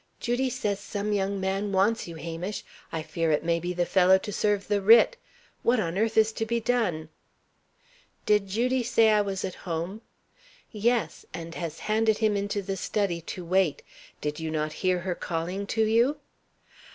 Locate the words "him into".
12.17-12.63